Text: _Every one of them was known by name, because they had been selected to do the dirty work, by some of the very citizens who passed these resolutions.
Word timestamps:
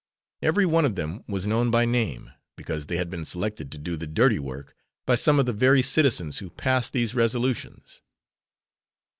_Every 0.41 0.65
one 0.65 0.83
of 0.83 0.95
them 0.95 1.23
was 1.27 1.45
known 1.45 1.69
by 1.69 1.85
name, 1.85 2.31
because 2.55 2.87
they 2.87 2.97
had 2.97 3.07
been 3.11 3.23
selected 3.23 3.71
to 3.71 3.77
do 3.77 3.95
the 3.95 4.07
dirty 4.07 4.39
work, 4.39 4.75
by 5.05 5.13
some 5.13 5.39
of 5.39 5.45
the 5.45 5.53
very 5.53 5.83
citizens 5.83 6.39
who 6.39 6.49
passed 6.49 6.91
these 6.91 7.13
resolutions. 7.13 8.01